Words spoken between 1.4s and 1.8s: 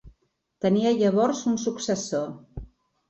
un